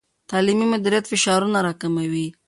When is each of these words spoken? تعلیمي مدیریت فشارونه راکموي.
تعلیمي 0.29 0.65
مدیریت 0.73 1.05
فشارونه 1.11 1.59
راکموي. 1.65 2.27